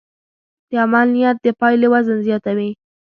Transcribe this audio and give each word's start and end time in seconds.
د 0.69 0.71
عمل 0.83 1.07
نیت 1.15 1.37
د 1.41 1.47
پایلې 1.59 1.87
وزن 1.93 2.17
زیاتوي. 2.27 2.69